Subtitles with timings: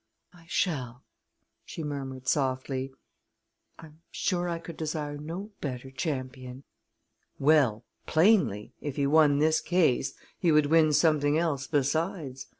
[0.33, 1.03] "I shall,"
[1.63, 2.91] she murmured softly.
[3.77, 6.63] "I'm sure I could desire no better champion!"
[7.37, 12.47] Well, plainly, if he won this case he would win something else besides.